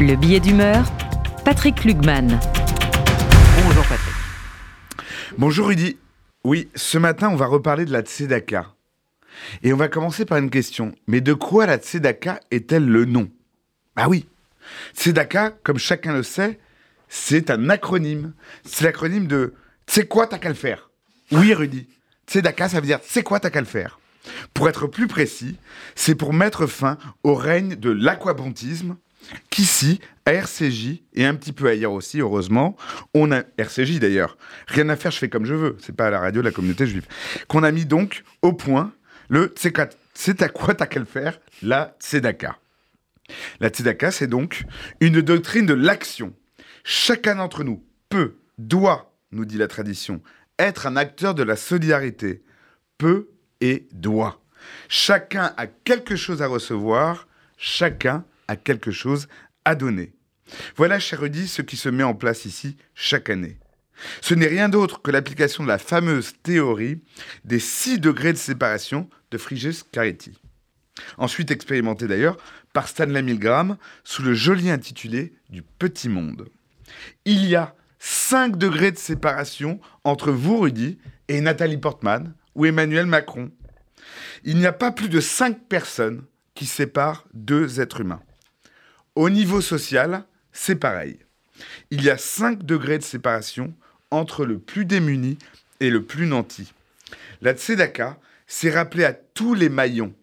[0.00, 0.84] Le billet d'humeur,
[1.44, 2.38] Patrick Lugman.
[3.62, 4.14] Bonjour Patrick.
[5.38, 5.96] Bonjour Rudy.
[6.44, 8.74] Oui, ce matin, on va reparler de la Tzedaka.
[9.62, 10.92] Et on va commencer par une question.
[11.06, 13.30] Mais de quoi la Tzedaka est-elle le nom?
[13.96, 14.26] Ah oui,
[14.96, 16.58] Tzedaka, comme chacun le sait,
[17.08, 18.32] c'est un acronyme.
[18.64, 19.54] C'est l'acronyme de
[19.86, 20.90] C'est quoi t'as qu'à le faire
[21.30, 21.88] Oui, Rudy.
[22.26, 24.00] Tzedaka, ça veut dire C'est quoi t'as qu'à le faire
[24.54, 25.56] Pour être plus précis,
[25.94, 28.96] c'est pour mettre fin au règne de l'aquabontisme
[29.50, 32.76] qu'ici, à RCJ, et un petit peu ailleurs aussi, heureusement,
[33.14, 34.36] on a, RCJ d'ailleurs,
[34.68, 36.52] rien à faire, je fais comme je veux, c'est pas à la radio de la
[36.52, 37.06] communauté juive,
[37.48, 38.92] qu'on a mis donc au point
[39.28, 39.54] le
[40.14, 42.58] c'est à quoi t'as qu'à le faire, la tzedaka.
[43.60, 44.64] La tzedaka, c'est donc
[45.00, 46.34] une doctrine de l'action.
[46.84, 50.20] Chacun d'entre nous peut, doit, nous dit la tradition,
[50.58, 52.42] être un acteur de la solidarité.
[52.98, 54.42] Peut et doit.
[54.88, 57.26] Chacun a quelque chose à recevoir,
[57.56, 59.28] chacun a quelque chose
[59.64, 60.12] à donner.
[60.76, 63.58] Voilà, cher Rudy, ce qui se met en place ici chaque année.
[64.20, 67.00] Ce n'est rien d'autre que l'application de la fameuse théorie
[67.44, 70.38] des six degrés de séparation de Frigyes Caretti.
[71.16, 72.36] Ensuite expérimentée d'ailleurs
[72.72, 76.48] par Stanley Milgram sous le joli intitulé du Petit Monde.
[77.24, 83.06] Il y a 5 degrés de séparation entre vous, Rudy, et Nathalie Portman ou Emmanuel
[83.06, 83.50] Macron.
[84.44, 88.20] Il n'y a pas plus de 5 personnes qui séparent deux êtres humains.
[89.14, 91.18] Au niveau social, c'est pareil.
[91.90, 93.74] Il y a 5 degrés de séparation
[94.10, 95.36] entre le plus démuni
[95.80, 96.72] et le plus nanti.
[97.42, 100.14] La Tzedaka s'est rappelé à tous les maillons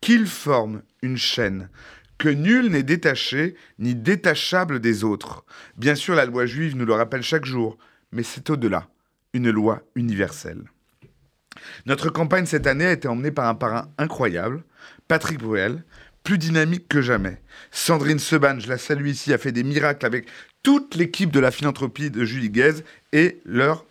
[0.00, 1.68] qu'ils forment une chaîne,
[2.16, 5.44] que nul n'est détaché ni détachable des autres.
[5.76, 7.76] Bien sûr, la loi juive nous le rappelle chaque jour,
[8.10, 8.88] mais c'est au-delà,
[9.34, 10.64] une loi universelle.
[11.84, 14.62] Notre campagne cette année a été emmenée par un parrain incroyable,
[15.08, 15.84] Patrick Bruel,
[16.22, 17.40] plus dynamique que jamais.
[17.70, 20.26] Sandrine Seban, je la salue ici, a fait des miracles avec
[20.62, 23.84] toute l'équipe de la philanthropie de Julie Guez et leurs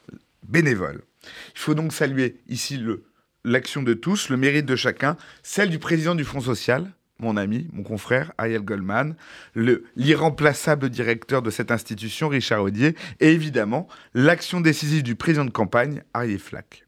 [0.47, 1.02] bénévoles.
[1.23, 2.81] Il faut donc saluer ici
[3.43, 7.67] l'action de tous, le mérite de chacun, celle du président du Fonds social, mon ami,
[7.73, 9.15] mon confrère, Ariel Goldman,
[9.95, 16.03] l'irremplaçable directeur de cette institution, Richard Audier, et évidemment l'action décisive du président de campagne,
[16.14, 16.86] Ariel Flack.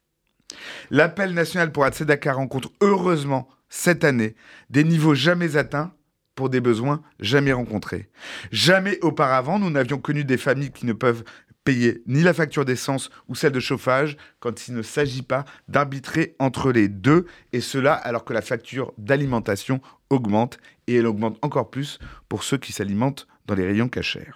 [0.90, 4.36] L'appel national pour Tzedaka rencontre heureusement cette année
[4.70, 5.96] des niveaux jamais atteints
[6.36, 8.10] pour des besoins jamais rencontrés.
[8.52, 11.24] Jamais auparavant, nous n'avions connu des familles qui ne peuvent
[11.64, 16.36] payer ni la facture d'essence ou celle de chauffage quand il ne s'agit pas d'arbitrer
[16.40, 20.58] entre les deux, et cela alors que la facture d'alimentation augmente,
[20.88, 24.34] et elle augmente encore plus pour ceux qui s'alimentent dans les rayons cachers.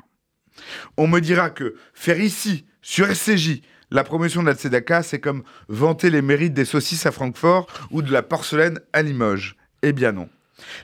[0.97, 5.43] On me dira que faire ici, sur SCJ, la promotion de la Tzedaka, c'est comme
[5.67, 9.55] vanter les mérites des saucisses à Francfort ou de la porcelaine à Limoges.
[9.81, 10.29] Eh bien non.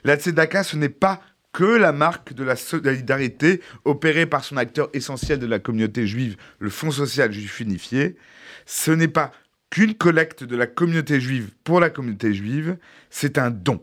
[0.04, 1.20] La Tzedaka, ce n'est pas
[1.52, 6.36] que la marque de la solidarité opérée par son acteur essentiel de la communauté juive,
[6.58, 8.16] le Fonds social juif unifié.
[8.64, 9.32] Ce n'est pas
[9.70, 12.76] qu'une collecte de la communauté juive pour la communauté juive,
[13.10, 13.82] c'est un don.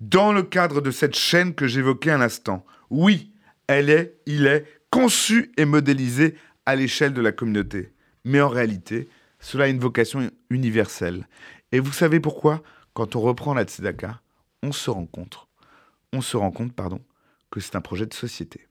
[0.00, 3.32] Dans le cadre de cette chaîne que j'évoquais à l'instant, oui,
[3.66, 7.93] elle est, il est conçu et modélisé à l'échelle de la communauté.
[8.24, 9.08] Mais en réalité,
[9.40, 11.28] cela a une vocation universelle.
[11.72, 12.62] Et vous savez pourquoi?
[12.92, 14.20] Quand on reprend la Tzedaka,
[14.62, 15.48] on se rencontre
[16.14, 17.00] on se rend compte pardon,
[17.50, 18.68] que c'est un projet de société.